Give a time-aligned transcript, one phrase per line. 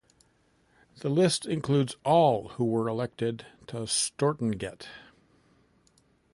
[1.01, 4.87] The list includes all who were elected to Stortinget.